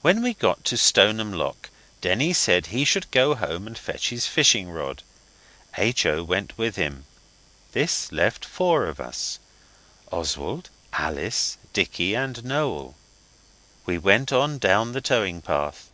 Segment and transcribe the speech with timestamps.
[0.00, 4.24] When we got to Stoneham Lock Denny said he should go home and fetch his
[4.28, 5.02] fishing rod.
[5.76, 6.06] H.
[6.06, 6.22] O.
[6.22, 7.04] went with him.
[7.72, 9.40] This left four of us
[10.12, 12.94] Oswald, Alice, Dicky, and Noel.
[13.86, 15.90] We went on down the towing path.